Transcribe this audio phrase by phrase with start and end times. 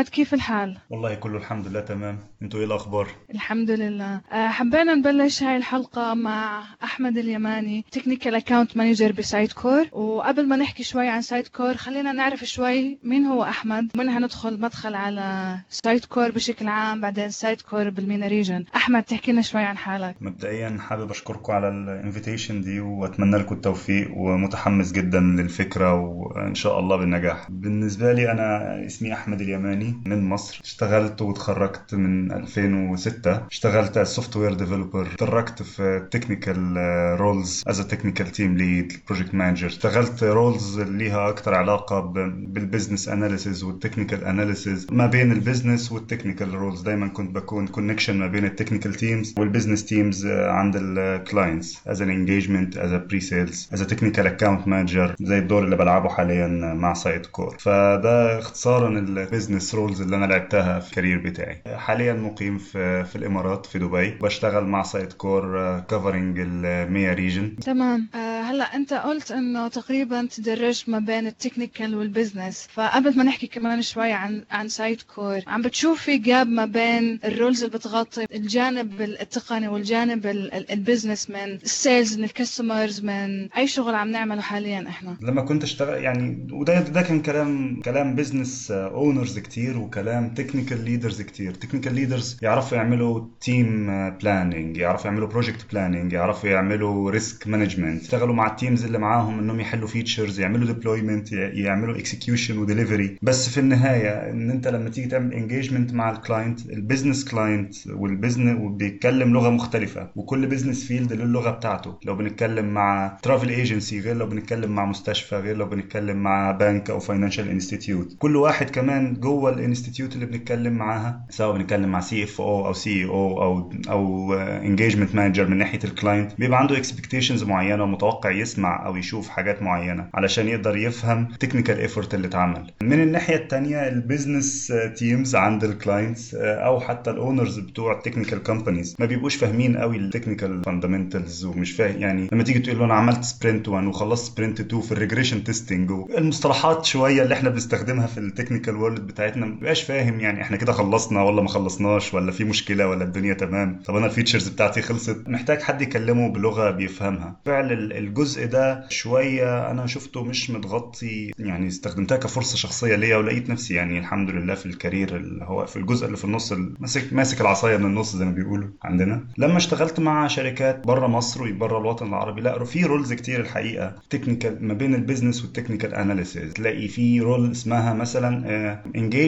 [0.00, 2.18] أحمد كيف الحال؟ والله كله الحمد لله تمام.
[2.42, 4.20] أنتوا إيه الأخبار؟ الحمد لله.
[4.32, 9.86] آه، حبينا نبلش هاي الحلقة مع أحمد اليماني technical account manager ب Sitecore.
[9.92, 14.94] وقبل ما نحكي شوي عن Sitecore خلينا نعرف شوي مين هو أحمد ومنها ندخل مدخل
[14.94, 20.16] على Sitecore بشكل عام بعدين Sitecore بال MENA region أحمد تحكي لنا شوي عن حالك.
[20.20, 26.78] مبدئيا حابب أشكركم على ال invitation دي وأتمنى لكم التوفيق ومتحمس جدا للفكرة وإن شاء
[26.78, 27.50] الله بالنجاح.
[27.50, 30.60] بالنسبة لي أنا اسمي أحمد اليماني من مصر.
[30.64, 36.76] اشتغلت وتخرجت من 2006 اشتغلت as software developer تدرجت في technical
[37.20, 43.64] roles as technical team lead project manager اشتغلت roles ليها أكتر علاقة بال business analysis
[43.64, 48.26] وال technical analysis ما بين ال business وال technical roles دايما كنت بكون connection ما
[48.26, 53.68] بين ال technical teams وال business teams عند ال clients as an engagement as pre-sales
[53.72, 59.74] as technical account manager زي الدور اللي بلعبه حاليا مع Sitecore فده اختصارا ال business
[59.80, 61.62] roles اللي أنا لعبتها في ال career بتاعي.
[61.76, 64.10] حاليا مقيم في في الإمارات في دبي.
[64.10, 68.08] بشتغل مع Sitecore covering ال MEA region تمام.
[68.14, 73.24] آه، هلا أنت قلت إنه تقريبا تدرجت ما بين ال technical وال business فقبل ما
[73.24, 77.78] نحكي كمان شوي عن عن Sitecore عم بتشوف في gap ما بين ال roles اللي
[77.78, 80.26] بتغطي الجانب التقني والجانب
[80.70, 85.16] ال business من ال sales من ال customers من أي شغل عم نعمله حاليا إحنا؟
[85.22, 89.59] لما كنت اشتغل يعني وده ده كان كلام كلام business owners كتير.
[89.68, 91.54] وكلام technical leaders كتير.
[91.54, 98.34] technical leaders يعرفوا يعملوا team planning يعرفوا يعملوا project planning يعرفوا يعملوا risk management يشتغلوا
[98.34, 103.48] مع ال teams اللي معاهم إنهم يحلوا features يعملوا deployment يعملوا execution و delivery بس
[103.48, 108.00] في النهاية إن أنت لما تيجي تعمل engagement مع ال client ال business client وال
[108.00, 111.98] business وبيتكلم لغة مختلفة وكل business field له اللغة بتاعته.
[112.04, 116.90] لو بنتكلم مع travel agency غير لو بنتكلم مع مستشفى غير لو بنتكلم مع بنك
[116.90, 121.26] أو financial institute كل واحد كمان جوه ال institute اللي بنتكلم معاها.
[121.30, 125.78] سواء بنتكلم مع سي اف أو أو سي أو أو أو انجيجمنت مانجر من ناحية
[125.84, 131.28] ال client بيبقى عنده expectations معينة ومتوقع يسمع أو يشوف حاجات معينة علشان يقدر يفهم
[131.40, 132.70] technical effort اللي اتعمل.
[132.82, 137.97] من الناحية الثانية ال business teams عند ال clients أو حتى ال owners بتوع ال
[137.97, 142.78] technical companies ما بيبقوش فاهمين قوي ال technical fundamentals ومش فاهم يعني لما تيجي تقول
[142.78, 147.34] له أنا عملت sprint 1 وخلصت sprint 2 في ال regression testing المصطلحات شوية اللي
[147.34, 151.42] إحنا بنستخدمها في ال technical world بتاعتنا ما بيبقاش فاهم يعني إحنا كده خلصنا ولا
[151.42, 153.82] ما خلصناش ولا في مشكلة ولا الدنيا تمام.
[153.86, 155.28] طب أنا ال features بتاعتي خلصت.
[155.28, 157.36] محتاج حد يكلمه بلغة بيفهمها.
[157.46, 163.74] فعلا الجزء ده شوية أنا شفته مش متغطي يعني استخدمتها كفرصة شخصية ليا ولقيت نفسي
[163.74, 167.40] يعني الحمد لله في ال career اللي هو في الجزء اللي في النص ماسك ماسك
[167.40, 169.24] العصاية من النص زي ما بيقولوا عندنا.
[169.38, 173.92] لما اشتغلت مع شركات بره مصر وبره الوطن العربي لا في roles كتير الحقيقة.
[174.10, 178.80] technical ما بين ال business وال technical analysis تلاقي في role اسمها مثلا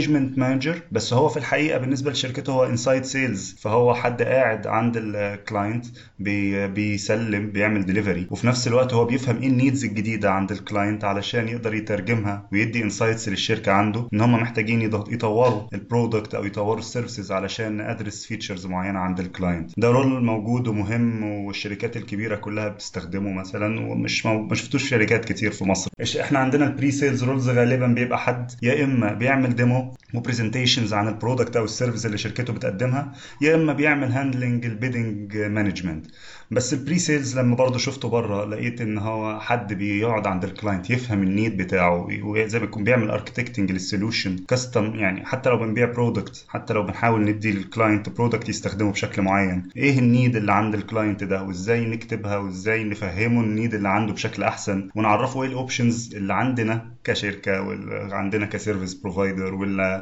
[0.03, 4.97] engagement manager بس هو في الحقيقة بالنسبة لشركته هو inside sales فهو حد قاعد عند
[4.97, 5.87] ال client
[6.19, 10.60] بي بيسلم بيعمل ديليفري وفي نفس الوقت هو بيفهم إيه ال needs الجديدة عند ال
[10.60, 16.45] client علشان يقدر يترجمها ويدي insights للشركة عنده ان هم محتاجين يطوروا ال product أو
[16.45, 21.97] يطوروا ال services علشان address features معينة عند ال client ده role موجود ومهم والشركات
[21.97, 24.43] الكبيرة كلها بتستخدمه مثلا ومش مو...
[24.43, 25.91] ما شفتوش شركات كتير في مصر.
[26.21, 31.08] إحنا عندنا ال presales roles غالبا بيبقى حد يا إما بيعمل demo و presentations عن
[31.09, 36.06] ال product أو ال service اللي شركته بتقدمها يا إما بيعمل handling ال bidding management
[36.53, 40.91] بس ال presales لما برضه شفته بره لقيت إن هو حد بيقعد عند ال client
[40.91, 45.57] يفهم ال need بتاعه وزي ما يكون بيعمل architecting لل solution custom يعني حتى لو
[45.57, 49.69] بنبيع product حتى لو بنحاول ندي لل client product يستخدمه بشكل معين.
[49.77, 53.89] إيه ال need اللي عند ال client ده؟ وإزاي نكتبها؟ وإزاي نفهمه ال need اللي
[53.89, 59.55] عنده بشكل أحسن؟ ونعرفه إيه ال options اللي عندنا كشركة وعندنا ك service provider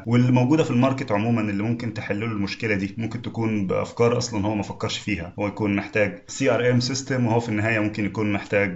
[0.06, 2.94] واللي موجوده في ال market عموما اللي ممكن تحل له المشكلة دي.
[2.98, 5.32] ممكن تكون بأفكار أصلا هو ما فكرش فيها.
[5.38, 8.70] هو يكون محتاج CRM system وهو في النهاية ممكن يكون محتاج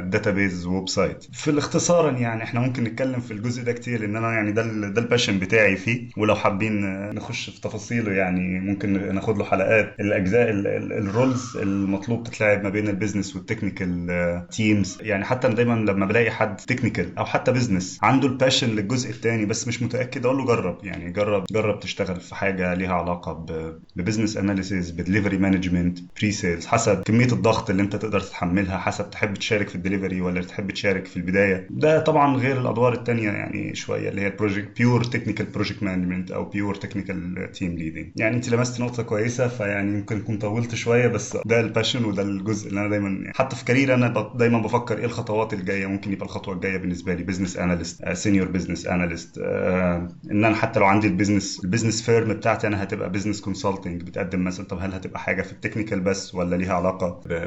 [0.00, 4.52] database website في الاختصارا يعني إحنا ممكن نتكلم في الجزء ده كتير لأن أنا يعني
[4.52, 6.08] ده ده ال passion بتاعي فيه.
[6.16, 6.80] ولو حابين
[7.14, 9.94] نخش في تفاصيله يعني ممكن ناخد له حلقات.
[10.00, 15.74] الأجزاء ال roles المطلوب تتلعب ما بين ال business وال technical teams يعني حتى دايما
[15.92, 20.26] لما بلاقي حد technical أو حتى business عنده ال passion للجزء الثاني بس مش متأكد
[20.26, 20.84] أقول له جرب.
[20.84, 23.46] يعني جرب جرب تشتغل في حاجة ليها علاقة
[23.96, 29.10] ب business analysis ب delivery management presales حسب كمية الضغط اللي انت تقدر تتحملها حسب
[29.10, 31.66] تحب تشارك في الدليفري ولا تحب تشارك في البداية.
[31.70, 36.44] ده طبعا غير الأدوار الثانية يعني شوية اللي هي project pure technical project management أو
[36.44, 41.36] pure technical team leading يعني انت لمست نقطة كويسة فيعني يمكن اكون طولت شوية بس
[41.46, 45.04] ده ال passion وده الجزء اللي أنا دايما حتى في career أنا دايما بفكر إيه
[45.04, 45.86] الخطوات الجاية.
[45.86, 49.38] ممكن يبقى الخطوة الجاية بالنسبة لي business analyst senior business analyst
[50.30, 54.02] إن أنا حتى لو عندي ال business ال business firm بتاعتي أنا هتبقى business consulting
[54.02, 56.89] بتقدم مثلا طب هل هتبقى حاجة في ال technical بس ولا ليها علاقة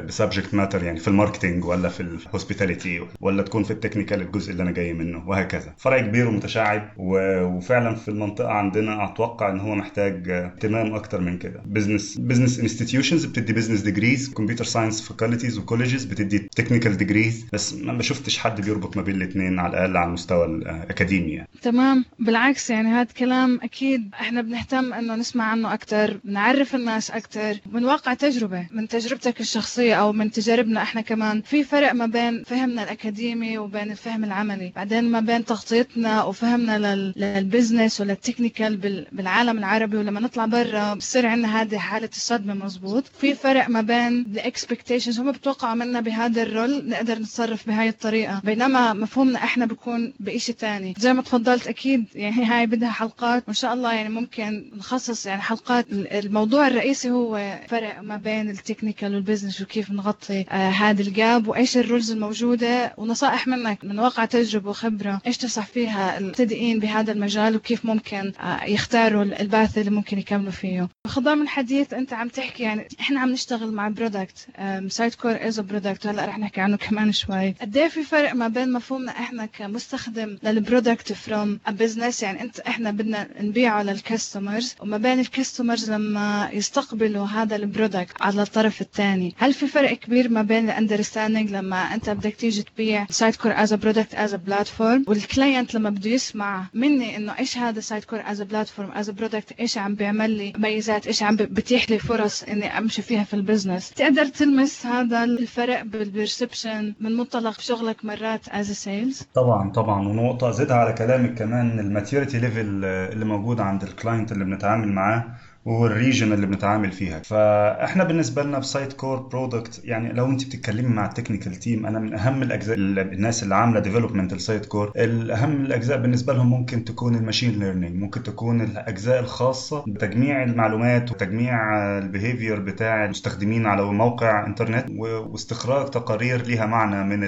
[0.06, 3.75] ب subject matter يعني في ال marketing ولا في ال hospitality ولا تكون في ال
[3.75, 5.74] technical الجزء اللي أنا جاي منه وهكذا.
[5.78, 11.62] فرع كبير ومتشعب وفعلا في المنطقة عندنا أتوقع إن هو محتاج اهتمام أكتر من كده.
[11.66, 17.74] business business institutions بتدي business degrees computer science faculties و colleges بتدي technical degrees بس
[17.74, 21.48] ما شفتش حد بيربط ما بين الاثنين على الأقل على المستوى الاكاديمي يعني.
[21.62, 22.04] تمام.
[22.18, 27.84] بالعكس يعني هذا كلام أكيد إحنا بنهتم إنه نسمع عنه أكثر بنعرف الناس أكثر من
[27.84, 28.66] واقع تجربة.
[28.72, 31.42] من تجربتك الشخصية أو من تجاربنا إحنا كمان.
[31.42, 34.72] في فرق ما بين فهمنا الأكاديمي وبين الفهم العملي.
[34.76, 38.76] بعدين ما بين تغطيتنا وفهمنا لل business ولل technical
[39.12, 39.96] بالعالم العربي.
[39.96, 45.20] ولما نطلع برا بصير عندنا هذه حالة الصدمه مزبوط في فرق ما بين ال expectations
[45.20, 48.40] هم بتوقعوا منا بهذا ال role نقدر نتصرف بهاي الطريقة.
[48.44, 53.44] بينما مفهومنا إحنا بيكون بشيء ثاني زي ما تفضلت أكيد يعني هاي بدها حلقات.
[53.46, 55.86] وإن شاء الله يعني ممكن نخصص يعني حلقات.
[55.90, 61.13] الموضوع الرئيسي هو فرق ما بين ال technical وال business وكيف نغطي آه هذا ال
[61.13, 66.78] gap وإيش ال roles الموجودة ونصائح منك من واقع تجربة وخبرة إيش تنصح فيها المبتدئين
[66.78, 70.88] بهذا المجال وكيف ممكن آه يختاروا ال path اللي ممكن يكملوا فيه.
[71.06, 74.46] خضم الحديث أنت عم تحكي يعني إحنا عم نشتغل مع product
[74.88, 77.50] Sitecore as product وهلا رح نحكي عنه كمان شوي.
[77.60, 82.60] قد في فرق ما بين مفهومنا إحنا كمستخدم لل product from a business يعني أنت
[82.60, 88.42] إحنا بدنا نبيعه لل customers وما بين ال customers لما يستقبلوا هذا ال product على
[88.42, 93.06] الطرف الثاني هل في فرق كبير ما بين ال understanding لما أنت بدك تيجي تبيع
[93.10, 98.20] Sitecore as product as platform وال client لما بده يسمع مني إنه إيش هذا Sitecore
[98.26, 102.78] as platform as product إيش عم بيعمل لي ميزات إيش عم بتيح لي فرص إني
[102.78, 108.48] أمشي فيها في ال business تقدر تلمس هذا الفرق بال perception من منطلق شغلك مرات
[108.48, 110.08] as sales طبعا طبعا.
[110.08, 114.88] ونقطة زدها على كلامك كمان ال maturity level اللي موجود عند ال client اللي بنتعامل
[114.92, 115.24] معاه
[115.64, 117.18] وال region اللي بنتعامل فيها.
[117.22, 121.98] فاحنا بالنسبة لنا ب Sitecore product يعني لو انت بتتكلمي مع ال technical team أنا
[121.98, 127.14] من أهم الأجزاء الناس اللي عاملة development ال Sitecore الأهم الأجزاء بالنسبة لهم ممكن تكون
[127.14, 133.84] ال machine learning ممكن تكون الأجزاء الخاصة بتجميع المعلومات وتجميع ال behavior بتاع المستخدمين على
[133.84, 137.20] موقع انترنت واستخراج تقارير ليها معنى من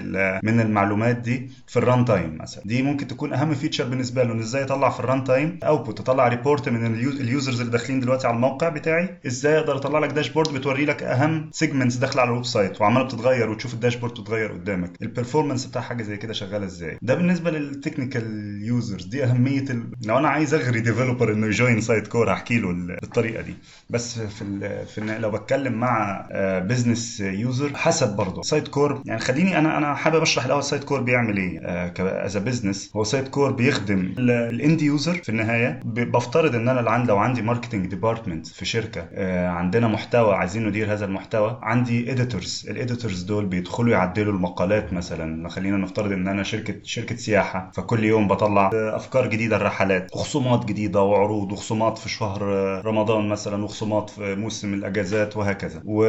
[0.43, 2.63] من المعلومات دي في ال runtime مثلا.
[2.65, 6.69] دي ممكن تكون أهم feature بالنسبة له إزاي يطلع في ال runtime output تطلع report
[6.69, 9.09] من ال users اللي داخلين دلوقتي على الموقع بتاعي.
[9.27, 13.51] إزاي أقدر أطلع لك dashboard بتوري لك أهم segments داخله على ال website وعمالة بتتغير
[13.51, 14.91] وتشوف ال dashboard بتتغير قدامك.
[15.03, 19.65] ال performance بتاع حاجة زي كده شغالة إزاي؟ ده بالنسبة لل technical users دي أهمية
[19.71, 19.85] ال...
[20.07, 23.55] لو أنا عايز أغري developer إنه ي join Sitecore هحكي له بالطريقة دي.
[23.91, 24.87] بس في ال...
[24.87, 25.21] في ال...
[25.21, 26.27] لو بتكلم مع
[26.69, 28.43] business user حسب برضه.
[28.43, 31.61] Sitecore يعني خليني أنا أنا حابب أشرح الأول Sitecore بيعمل إيه
[32.01, 35.81] as business هو Sitecore بيخدم ال end user في النهاية.
[35.85, 39.09] بفترض إن أنا لو عندي marketing department في شركة.
[39.49, 41.59] عندنا محتوى عايزين ندير هذا المحتوى.
[41.63, 45.49] عندي editors ال editors دول بيدخلوا يعدلوا المقالات مثلا.
[45.49, 47.71] خلينا نفترض إن أنا شركة شركة سياحة.
[47.75, 50.11] فكل يوم بطلع أفكار جديدة الرحلات.
[50.15, 52.43] وخصومات جديدة وعروض وخصومات في شهر
[52.87, 55.83] رمضان مثلا وخصومات في موسم الأجازات وهكذا.
[55.85, 56.05] و...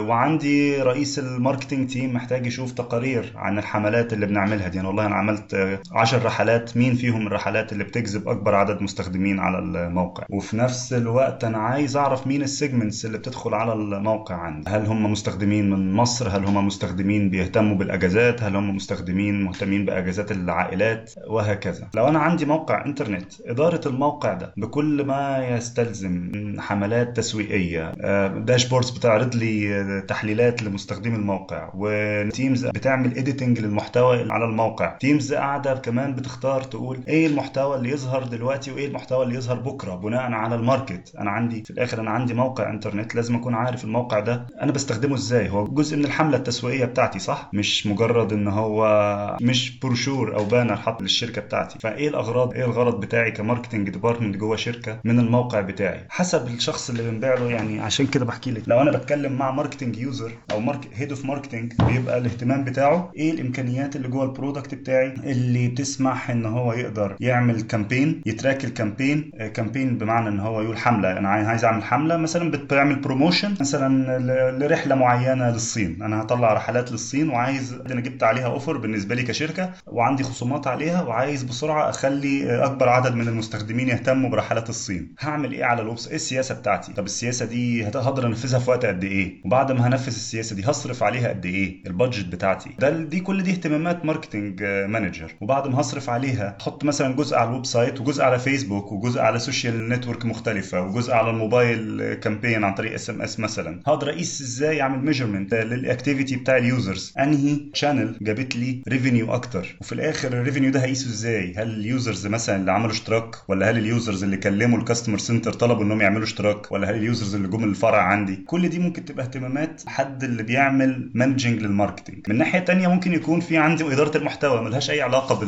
[0.00, 4.76] وعندي رئيس ال marketing team محتاج يشوف تقارير عن الحملات اللي بنعملها دي.
[4.76, 6.76] يعني والله أنا عملت 10 رحلات.
[6.76, 11.96] مين فيهم الرحلات اللي بتجذب أكبر عدد مستخدمين على الموقع؟ وفي نفس الوقت أنا عايز
[11.96, 16.44] أعرف مين ال segments اللي بتدخل على الموقع عندي؟ هل هم مستخدمين من مصر؟ هل
[16.44, 21.88] هم مستخدمين بيهتموا بالأجازات؟ هل هم مستخدمين مهتمين بأجازات العائلات؟ وهكذا.
[21.94, 27.90] لو أنا عندي موقع إنترنت إدارة الموقع ده بكل ما يستلزم حملات تسويقية
[28.28, 34.96] dashboards بتعرض لي تحليلات لمستخدمي الموقع و teams بتعمل editing للمحتوى على الموقع.
[35.00, 39.94] teams قاعدة كمان بتختار تقول إيه المحتوى اللي يظهر دلوقتي وإيه المحتوى اللي يظهر بكرة
[39.94, 41.12] بناء على ال market.
[41.18, 41.62] أنا عندي.
[41.64, 44.46] في الآخر أنا عندي موقع إنترنت لازم أكون عارف الموقع ده.
[44.62, 49.78] أنا بستخدمه إزاي؟ هو جزء من الحملة التسويقية بتاعتي صح؟ مش مجرد إن هو مش
[49.78, 51.78] بروشور أو banner حط للشركة بتاعتي.
[51.78, 56.90] فإيه الأغراض؟ إيه الغرض بتاعي ك marketing department جوه شركة من الموقع بتاعي؟ حسب الشخص
[56.90, 58.62] اللي بنبيع له يعني عشان كده بحكي لك.
[58.66, 60.62] لو أنا بتكلم مع marketing user أو
[60.94, 66.30] head of marketing بيبقى الاهتمام بتاعه إيه الإمكانيات اللي جوه ال product بتاعي؟ اللي تسمح
[66.30, 71.13] إن هو يقدر يعمل campaign ي track ال campaign campaign بمعنى إن هو يقول حملة.
[71.18, 74.18] أنا عايز أعمل حملة مثلا بتعمل promotion مثلا
[74.58, 76.02] لرحلة معينة للصين.
[76.02, 81.02] أنا هطلع رحلات للصين وعايز أنا جبت عليها offer بالنسبة لي كشركة وعندي خصومات عليها
[81.02, 85.14] وعايز بسرعة أخلي أكبر عدد من المستخدمين يهتموا برحلات الصين.
[85.20, 89.04] هعمل إيه على الويب إيه السياسة بتاعتي؟ طب السياسة دي هقدر أنفذها في وقت قد
[89.04, 92.70] إيه؟ وبعد ما هنفذ السياسة دي هصرف عليها قد إيه؟ ال budget بتاعتي.
[92.78, 97.48] ده دي كل دي اهتمامات marketing manager وبعد ما هصرف عليها أحط مثلا جزء على
[97.48, 102.64] ال website وجزء على فيسبوك وجزء على social network مختلفة وجزء على ال mobile campaign
[102.64, 103.80] عن طريق SMS مثلا.
[103.86, 109.34] هقدر اقيس إزاي اعمل measurement لل activity بتاع ال users؟ أنهي channel جابت لي revenue
[109.34, 113.36] أكتر؟ وفي الآخر ال revenue ده هقيسه إزاي؟ هل ال users مثلا اللي عملوا اشتراك؟
[113.48, 116.94] ولا هل ال users اللي كلموا ال customer center طلبوا إنهم يعملوا اشتراك؟ ولا هل
[116.94, 121.60] ال users اللي جم الفرع عندي؟ كل دي ممكن تبقى اهتمامات حد اللي بيعمل managing
[121.62, 125.40] لل marketing من ناحية تانية ممكن يكون في عندي اداره المحتوى ملهاش أي علاقة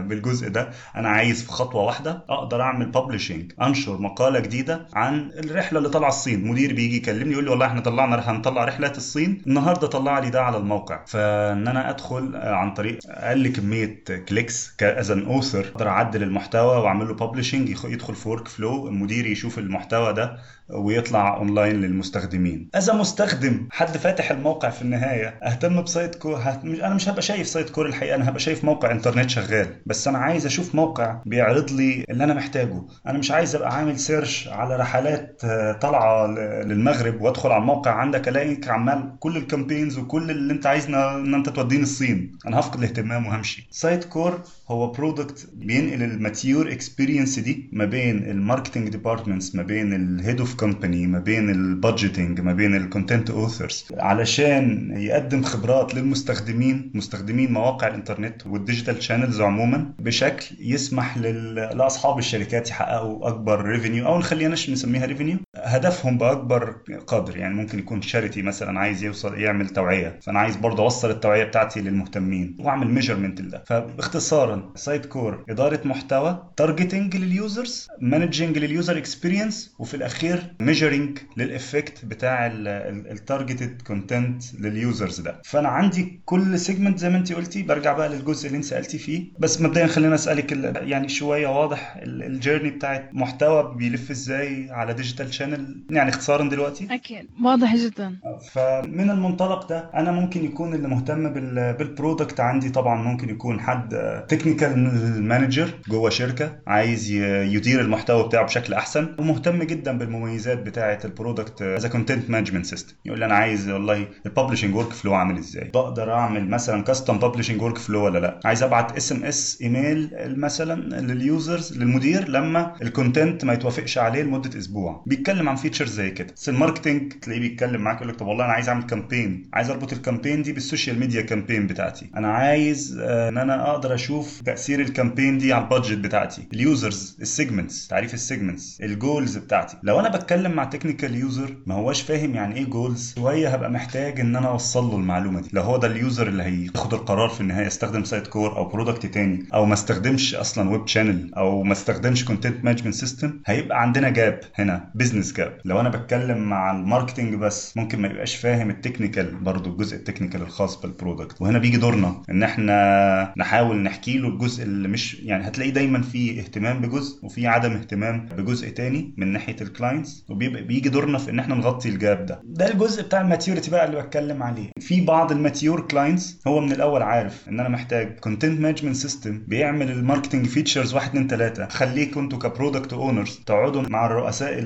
[0.00, 0.70] بالجزء ده.
[0.96, 6.08] أنا عايز في خطوة واحدة أقدر أعمل publishing أنشر مقالة جديدة عن الرحلة اللي طالعه
[6.08, 6.46] الصين.
[6.48, 9.42] مدير بيجي يكلمني يقول لي والله إحنا طلعنا هنطلع رحلة الصين.
[9.46, 11.04] النهارده طلع لي ده على الموقع.
[11.04, 17.08] فإن أنا أدخل عن طريق أقل كمية clicks as an author أقدر أعدل المحتوى وأعمل
[17.08, 20.36] له publishing يدخل في workflow المدير يشوف المحتوى ده
[20.68, 22.68] ويطلع اونلاين للمستخدمين.
[22.76, 26.64] إذا مستخدم حد فاتح الموقع في النهاية أهتم ب Sitecore هت...
[26.64, 29.66] أنا مش هبقى شايف Sitecore الحقيقة أنا هبقى شايف موقع إنترنت شغال.
[29.86, 32.82] بس أنا عايز أشوف موقع بيعرض لي اللي أنا محتاجه.
[33.06, 35.42] أنا مش عايز أبقى عامل search على رحلات
[35.80, 36.26] طالعة
[36.62, 37.90] للمغرب وأدخل على الموقع.
[37.90, 42.60] عندك ألاقيك عمال كل ال campaigns وكل اللي أنت عايزنا إن أنت توديني الصين أنا
[42.60, 43.68] هفقد الاهتمام وهمشي.
[43.70, 49.92] Sitecore هو product بينقل ال mature experience دي ما بين ال marketing departments ما بين
[49.94, 55.42] ال head of company ما بين ال budgeting ما بين ال content authors علشان يقدم
[55.42, 61.18] خبرات للمستخدمين مستخدمين مواقع الإنترنت وال digital channels عموما بشكل يسمح.
[61.18, 67.36] لأصحاب الشركات يحققوا أكبر revenue أو خليناش نسميها revenue هدفهم باكبر قدر.
[67.36, 71.80] يعني ممكن يكون charity مثلا عايز يوصل يعمل توعية فأنا عايز برضه أوصل التوعية بتاعتي
[71.80, 73.64] للمهتمين وأعمل measurement لده.
[73.66, 81.53] فباختصارا Sitecore إدارة محتوى targeting لل users managing لل user experience وفي الأخير measuring لل
[81.53, 85.40] effect بتاع ال targeted content لل users ده.
[85.44, 87.62] فأنا عندي كل segment زي ما انت قلتي.
[87.62, 89.24] برجع بقى للجزء اللي أنت سالتي فيه.
[89.38, 95.34] بس مبدئيا خلينا أسألك يعني شوية واضح ال journey بتاعت محتوى بيلف إزاي على digital
[95.34, 95.55] channel
[95.90, 96.88] يعني اختصارا دلوقتي.
[96.90, 97.26] أكيد.
[97.44, 98.16] واضح جدا.
[98.52, 101.28] فمن المنطلق ده أنا ممكن يكون اللي مهتم
[101.72, 103.88] بال product عندي طبعا ممكن يكون حد
[104.28, 104.78] technical
[105.22, 111.62] manager جوه شركة عايز يدير المحتوى بتاعه بشكل أحسن ومهتم جدا بالمميزات بتاعة ال product
[111.62, 116.12] as content management system يقول لي أنا عايز والله ال publishing workflow عامل إزاي؟ بقدر
[116.12, 122.28] أعمل مثلا custom publishing workflow ولا لأ؟ عايز أبعت SMS email مثلا لل users للمدير
[122.28, 125.02] لما ال content ما يتوافقش عليه لمدة أسبوع.
[125.06, 126.32] بيتكلم عن features زي كده.
[126.36, 129.70] بس ال marketing تلاقيه بيتكلم معاك يقول لك طب والله أنا عايز أعمل campaign عايز
[129.70, 132.10] أربط ال campaign دي بال social media campaign بتاعتي.
[132.16, 136.63] أنا عايز إن أنا أقدر أشوف تأثير ال campaign دي على ال budget بتاعتي ال
[136.63, 139.76] users ال segments تعريف ال segments ال goals بتاعتي.
[139.82, 144.20] لو أنا بتكلم مع technical user ما هواش فاهم يعني إيه goals شوية هبقى محتاج
[144.20, 145.48] إن أنا أوصل له المعلومة دي.
[145.52, 149.46] لو هو ده ال user اللي هياخد القرار في النهاية يستخدم Sitecore أو product تاني
[149.54, 154.40] أو ما استخدمش أصلا web channel أو ما استخدمش content management system هيبقى عندنا gap
[154.54, 158.76] هنا business gap لو أنا بتكلم مع ال marketing بس ممكن ما يبقاش فاهم ال
[158.76, 164.18] technical برضو الجزء ال technical الخاص بال product وهنا بيجي دورنا إن إحنا نحاول نحكي
[164.18, 169.14] له الجزء اللي مش يعني هتلاقي دايما في اهتمام بجزء وفي عدم اهتمام بجزء تاني
[169.16, 172.40] من ناحية ال clients وبيبقى بيجي دورنا في إن إحنا نغطي ال gap ده.
[172.44, 174.70] ده الجزء بتاع ال maturity بقى اللي بتكلم عليه.
[174.80, 179.42] في بعض ال mature clients هو من الأول عارف إن أنا محتاج content management system
[179.46, 184.58] بيعمل ال marketing features 1 2 3 خليكم أنتوا ك product owners تقعدوا مع الرؤساء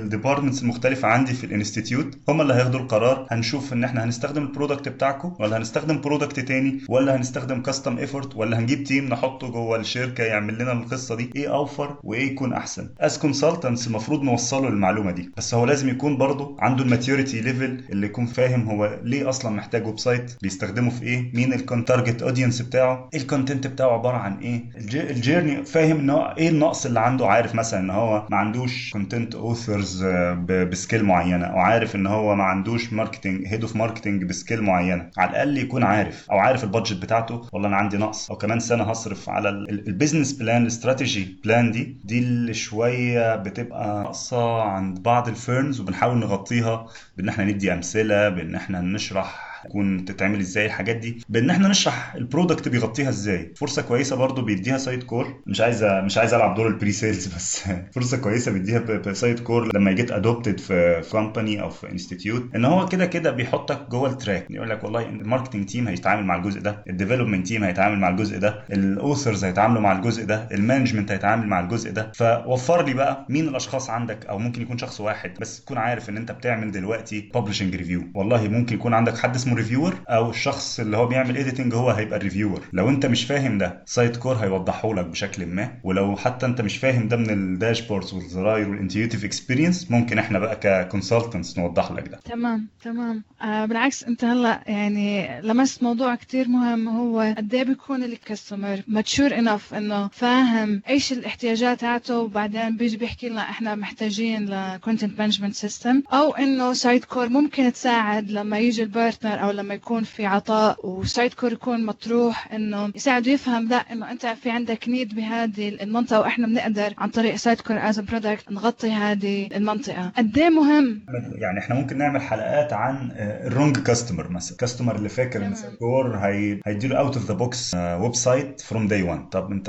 [0.51, 4.43] ال departments المختلفه عندي في ال institute هم اللي هياخدوا القرار هنشوف إن إحنا هنستخدم
[4.43, 9.49] ال product بتاعكم ولا هنستخدم product تاني ولا هنستخدم custom effort ولا هنجيب team نحطه
[9.49, 12.89] جوه الشركة يعمل لنا القصة دي إيه أوفر وإيه يكون أحسن.
[13.01, 17.85] as consultants المفروض نوصله المعلومة دي بس هو لازم يكون برضه عنده ال maturity level
[17.91, 22.63] اللي يكون فاهم هو ليه أصلا محتاج website بيستخدمه في إيه مين ال target audience
[22.63, 24.65] بتاعه ال content بتاعه عبارة عن إيه
[25.11, 28.91] ال journey فاهم ان هو إيه النقص اللي عنده عارف مثلا إن هو ما عندوش
[28.93, 30.05] content authors
[30.47, 34.63] ب scale معينة أو عارف إن هو ما عندوش marketing head of marketing ب scale
[34.63, 38.31] معينة على الأقل يكون عارف أو عارف ال budget بتاعته والله أنا عندي نقص.
[38.31, 43.37] أو كمان سنة هصرف على ال business plan ال strategy plan دي دي اللي شوية
[43.37, 49.50] بتبقى ناقصة عند بعض ال firms وبنحاول نغطيها بإن إحنا ندي أمثلة بإن إحنا نشرح
[49.61, 53.53] نشرح تكون تتعمل إزاي الحاجات دي بان إحنا نشرح ال product بيغطيها إزاي.
[53.57, 57.63] فرصة كويسة برضو بيديها Sitecore مش عايز مش عايز ألعب دور ال pre-sales بس.
[57.95, 62.87] فرصة كويسة بيديها Sitecore لما ي get adopted في company أو في institute إن هو
[62.87, 66.61] كده كده بيحطك جوه ال track يقول لك والله ال marketing team هيتعامل مع الجزء
[66.61, 66.85] ده.
[66.91, 68.63] ال development team هيتعامل مع الجزء ده.
[68.73, 70.49] ال authors هيتعاملوا مع الجزء ده.
[70.53, 72.13] ال management هيتعامل مع الجزء ده.
[72.15, 76.17] فوفر لي بقى مين الأشخاص عندك أو ممكن يكون شخص واحد بس تكون عارف إن
[76.17, 80.97] أنت بتعمل دلوقتي publishing review والله ممكن يكون عندك حد اسمه reviewer أو الشخص اللي
[80.97, 85.05] هو بيعمل editing هو هيبقى ال reviewer لو أنت مش فاهم ده Sitecore هيوضحه لك
[85.07, 85.73] بشكل ما.
[85.85, 90.39] ولو حتى أنت مش فاهم ده من ال dashboards والزراير وال intuitive experience ممكن إحنا
[90.39, 92.19] بقى ك consultants نوضح لك ده.
[92.25, 93.23] تمام تمام.
[93.43, 98.81] آه بالعكس أنت هلأ يعني لمست موضوع كتير مهم هو قد إيه بيكون ال customer
[98.89, 105.19] mature enough إنه فاهم إيش الاحتياجات تاعته وبعدين بيجي بيحكي لنا إحنا محتاجين ل content
[105.21, 110.27] management system أو إنه Sitecore ممكن تساعد لما يجي ال partner أو لما يكون في
[110.27, 115.69] عطاء و Sitecore يكون مطروح إنه يساعده يفهم لا إنه أنت في عندك need بهذه
[115.69, 120.13] المنطقة وإحنا بنقدر عن طريق Sitecore as product نغطي هذه المنطقة.
[120.17, 121.01] قد إيه مهم؟
[121.35, 126.17] يعني إحنا ممكن نعمل حلقات عن ال wrong customer مثلا customer اللي فاكر ان Sitecore
[126.17, 129.69] هي هيديله out of the box website from day 1 طب أنت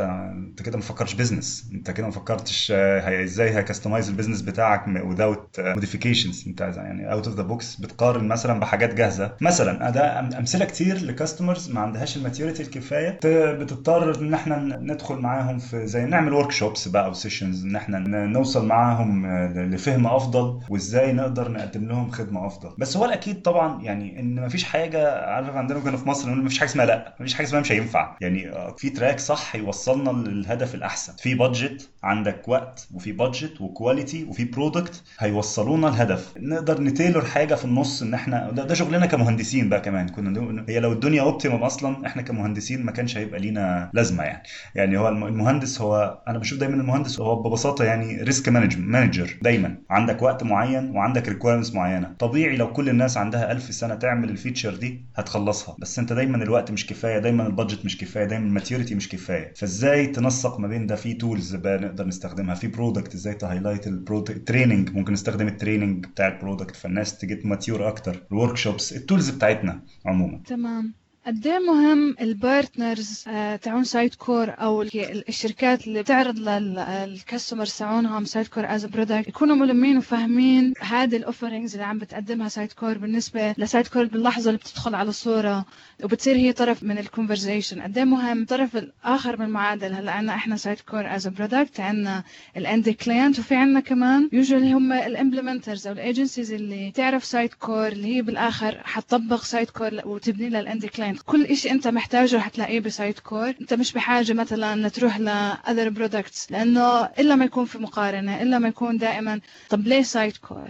[0.50, 4.42] أنت كده ما فكرتش business أنت كده ما فكرتش هي إزاي ه customize ال business
[4.42, 9.32] بتاعك without modifications أنت يعني out of the box بتقارن مثلا بحاجات جاهزة.
[9.42, 13.20] مثلا ده أمثلة كتير ل customers ما عندهاش ال maturity الكفاية
[13.54, 18.66] بتضطر إن إحنا ندخل معاهم في زي نعمل workshops بقى أو sessions إن إحنا نوصل
[18.66, 22.70] معاهم لفهم أفضل وإزاي نقدر نقدم لهم خدمة أفضل.
[22.78, 26.50] بس هو الأكيد طبعا يعني إن ما فيش حاجة عارف عندنا كنا في مصر ما
[26.50, 28.16] فيش حاجة اسمها لأ ما فيش حاجة اسمها مش هينفع.
[28.22, 31.14] يعني في track صح يوصلنا للهدف الأحسن.
[31.20, 37.26] في budget عندك وقت وفي budget و quality وفي product هيوصلونا الهدف نقدر ن tailor
[37.26, 39.51] حاجة في النص إن إحنا ده, ده شغلنا كمهندسين.
[39.56, 40.10] بقى كمان.
[40.10, 44.44] كنا هي لو الدنيا optimum أصلا إحنا كمهندسين ما كانش هيبقى لينا لازمة يعني.
[44.76, 49.78] يعني هو المهندس هو أنا بشوف دايما المهندس هو ببساطة يعني risk manager دايما.
[49.90, 52.16] عندك وقت معين وعندك requirements معينة.
[52.20, 55.76] طبيعي لو كل الناس عندها ألف سنة تعمل ال feature دي هتخلصها.
[55.80, 59.10] بس أنت دايما الوقت مش كفاية دايما ال budget مش كفاية دايما ال maturity مش
[59.10, 59.54] كفاية.
[59.56, 63.88] فإزاي تنسق ما بين ده؟ في tools بقى نقدر نستخدمها في product إزاي ت highlight
[63.88, 68.24] ال product training ممكن نستخدم ال training بتاع ال product فالناس ت get mature أكتر.
[68.32, 70.42] ال workshops ال tools بتاعتنا عموما.
[70.46, 70.94] تمام.
[71.28, 74.82] قد إيه مهم ال partners آه تاعون Sitecore أو
[75.30, 81.74] الشركات اللي بتعرض لل customers تاعونهم Sitecore as product يكونوا ملمين وفاهمين هذه ال offerings
[81.74, 85.66] اللي عم بتقدمها Sitecore بالنسبة ل Sitecore باللحظة اللي بتدخل على الصورة
[86.04, 90.36] وبتصير هي طرف من ال conversation قد إيه مهم الطرف الآخر من المعادله هلأ عندنا
[90.36, 92.24] إحنا Sitecore as product عندنا
[92.58, 97.26] ال end client وفي عندنا كمان usually هم ال implementers أو ال agencies اللي تعرف
[97.26, 102.38] Sitecore اللي هي بالآخر حتطبق Sitecore وتبني لها ال end client كل شيء أنت محتاجه
[102.38, 103.54] حتلاقيه ب Sitecore.
[103.62, 108.60] أنت مش بحاجة مثلا لتروح ل other products لأنه إلا ما يكون في مقارنة إلا
[108.60, 109.40] ما يكون دائما.
[109.70, 110.70] طب ليه Sitecore؟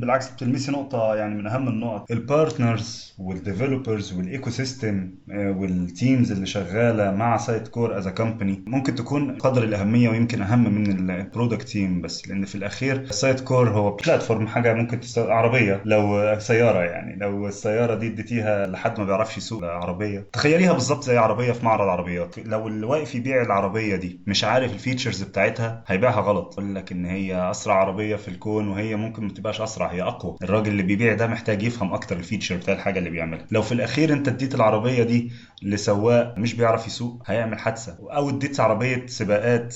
[0.00, 2.10] بالعكس بتلمسي نقطة يعني من أهم النقط.
[2.10, 8.94] ال partners وال developers وال ecosystem وال teams اللي شغالة مع Sitecore as company ممكن
[8.94, 12.28] تكون قدر الأهمية ويمكن أهم من ال product team بس.
[12.28, 17.16] لأن في الأخير ال Sitecore هو platform حاجة ممكن تستخدم عربية لو سيارة يعني.
[17.16, 19.64] لو السيارة دي اديتيها لحد ما بيعرفش يسوق.
[19.78, 20.28] عربية.
[20.32, 22.38] تخيليها بالظبط زي عربية في معرض عربيات.
[22.38, 26.52] لو اللي واقف يبيع العربية دي مش عارف ال features بتاعتها هيبيعها غلط.
[26.58, 30.36] يقول لك إن هي أسرع عربية في الكون وهي ممكن ما تبقاش أسرع هي أقوى.
[30.42, 33.46] الراجل اللي بيبيع ده محتاج يفهم أكتر ال feature بتاع الحاجة اللي بيعملها.
[33.50, 37.96] لو في الأخير أنت اديت العربية دي لسواق مش بيعرف يسوق هيعمل حادثة.
[38.16, 39.74] أو اديت عربية سباقات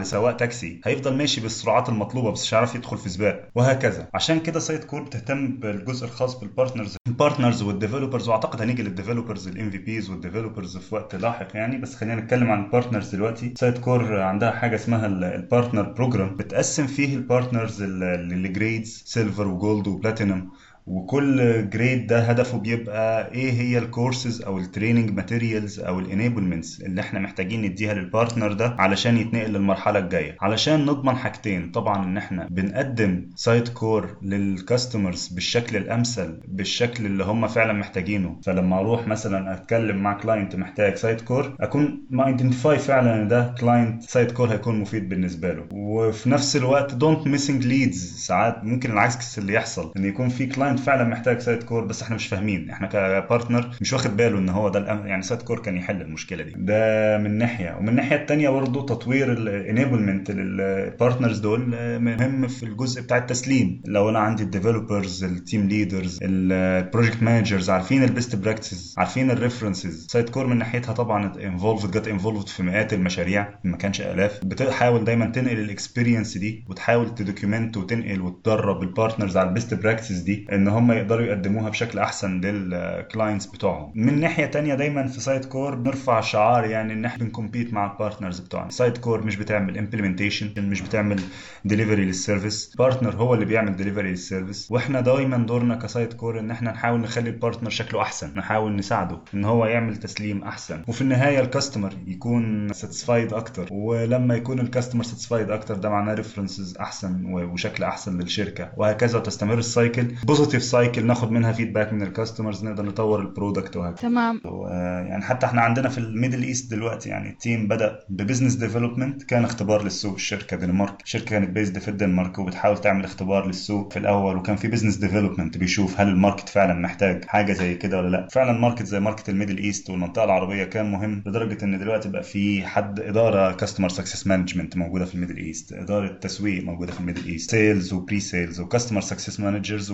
[0.00, 3.48] لسواق تاكسي هيفضل ماشي بالسرعات المطلوبة بس مش عارف يدخل في سباق.
[3.54, 4.08] وهكذا.
[4.14, 8.91] عشان كده Sitecore بتهتم بالجزء الخاص بال partners ال partners وال developers وأعتقد هنيجي لل
[8.91, 11.78] developers ال MVPs وال developers في وقت لاحق يعني.
[11.78, 13.54] بس خلينا نتكلم عن ال partners دلوقتي.
[13.58, 20.50] Sitecore عندها حاجة اسمها ال partner program بتقسم فيه البارتنرز للجريدز سيلفر وجولد وبلاتينم
[20.86, 26.80] وكل grade ده هدفه بيبقى إيه هي الكورسز أو ال training materials أو ال enablements
[26.80, 30.36] اللي إحنا محتاجين نديها لل partner ده علشان يتنقل للمرحلة الجاية.
[30.40, 37.46] علشان نضمن حاجتين طبعا إن إحنا بنقدم Sitecore لل customers بالشكل الأمثل بالشكل اللي هم
[37.48, 38.40] فعلا محتاجينه.
[38.46, 44.02] فلما أروح مثلا أتكلم مع client محتاج Sitecore أكون ما identify فعلا إن ده client
[44.02, 45.64] Sitecore هيكون مفيد بالنسبة له.
[45.72, 50.69] وفي نفس الوقت don't missing leads ساعات ممكن العكس اللي يحصل إن يكون في client
[50.70, 52.70] ال client فعلا محتاج Sitecore بس إحنا مش فاهمين.
[52.70, 56.52] إحنا ك partner مش واخد باله إن هو ده يعني Sitecore كان يحل المشكلة دي.
[56.56, 57.76] ده من ناحية.
[57.78, 63.16] ومن الناحيه الثانية برضه تطوير ال enablement لل partners دول آه، مهم في الجزء بتاع
[63.16, 63.82] التسليم.
[63.86, 68.94] لو أنا عندي ال developers ال team leaders ال project managers عارفين ال best practices
[68.98, 73.48] عارفين ال references Sitecore من ناحيتها طبعا involved get involved في مئات المشاريع.
[73.64, 74.40] ما كانش آلاف.
[74.44, 79.53] بتحاول دايما تنقل ال experience دي وتحاول ت document وتنقل وتدرب ال partners على ال
[79.53, 80.46] best practices دي.
[80.60, 83.92] إن هم يقدروا يقدموها بشكل أحسن لل clients بتوعهم.
[83.94, 87.97] من ناحية تانية دايما في Sitecore بنرفع شعار يعني إن إحنا بن compete مع ال
[87.97, 88.70] partners بتوعنا.
[88.70, 91.20] Sitecore مش بتعمل implementation مش بتعمل
[91.64, 96.40] delivery لل service partner هو اللي بيعمل delivery لل service وإحنا دايما دورنا ك Sitecore
[96.40, 100.82] إن إحنا نحاول نخلي ال partner شكله أحسن نحاول نساعده إن هو يعمل تسليم أحسن.
[100.88, 103.68] وفي النهاية ال customer يكون satisfied أكتر.
[103.70, 108.70] ولما يكون ال customer satisfied أكتر ده معناه references أحسن وشكل أحسن للشركة.
[108.76, 113.27] وهكذا وتستمر ال cycle positive cycle ناخد منها feedback من ال customers نقدر نطور ال
[113.27, 114.08] product وهكذا.
[114.08, 114.40] تمام.
[114.44, 114.68] و-
[115.08, 118.54] يعني حتى إحنا عندنا في ال Middle East دلوقتي يعني ال team بدأ ب business
[118.54, 120.14] development كان اختبار للسوق.
[120.14, 124.68] الشركة دنمارك الشركة كانت based في الدنمارك وبتحاول تعمل اختبار للسوق في الأول وكان في
[124.68, 128.28] business development بيشوف هل ال market فعلا محتاج حاجة زي كده ولا لأ.
[128.32, 132.22] فعلا market زي market ال Middle East والمنطقة العربية كان مهم لدرجة إن دلوقتي بقى
[132.22, 137.00] في حد إدارة customer success management موجودة في ال Middle East إدارة تسويق موجودة في
[137.00, 139.90] ال Middle East sales و presales و customer success managers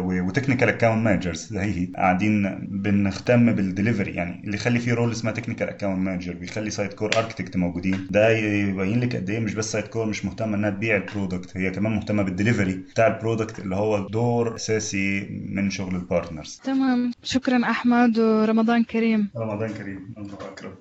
[0.00, 1.86] و technical account managers هي.
[1.96, 7.56] قاعدين بنهتم بالدليفري يعني اللي يخلي فيه role اسمها technical account manager بيخلي Sitecore architect
[7.56, 8.06] موجودين.
[8.10, 11.70] ده يبين لك قد إيه مش بس Sitecore مش مهتمة إنها تبيع ال product هي
[11.70, 17.10] كمان مهتمة بالدليفري بتاع ال product اللي هو دور أساسي من شغل ال partners تمام.
[17.22, 19.30] شكرا أحمد ورمضان كريم.
[19.36, 20.74] رمضان كريم الله أكرم.